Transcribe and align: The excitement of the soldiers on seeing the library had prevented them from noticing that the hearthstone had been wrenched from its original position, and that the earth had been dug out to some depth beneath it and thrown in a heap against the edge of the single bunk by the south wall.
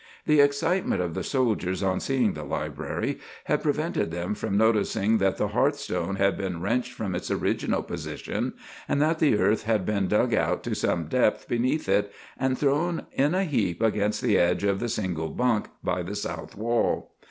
The 0.25 0.41
excitement 0.41 0.99
of 0.99 1.13
the 1.13 1.23
soldiers 1.23 1.83
on 1.83 1.99
seeing 1.99 2.33
the 2.33 2.41
library 2.43 3.19
had 3.43 3.61
prevented 3.61 4.09
them 4.09 4.33
from 4.33 4.57
noticing 4.57 5.19
that 5.19 5.37
the 5.37 5.49
hearthstone 5.49 6.15
had 6.15 6.35
been 6.39 6.59
wrenched 6.59 6.93
from 6.93 7.13
its 7.13 7.29
original 7.29 7.83
position, 7.83 8.53
and 8.89 8.99
that 8.99 9.19
the 9.19 9.37
earth 9.37 9.61
had 9.65 9.85
been 9.85 10.07
dug 10.07 10.33
out 10.33 10.63
to 10.63 10.73
some 10.73 11.05
depth 11.05 11.47
beneath 11.47 11.87
it 11.87 12.11
and 12.39 12.57
thrown 12.57 13.05
in 13.11 13.35
a 13.35 13.43
heap 13.43 13.79
against 13.83 14.23
the 14.23 14.39
edge 14.39 14.63
of 14.63 14.79
the 14.79 14.89
single 14.89 15.29
bunk 15.29 15.67
by 15.83 16.01
the 16.01 16.15
south 16.15 16.55
wall. 16.57 17.11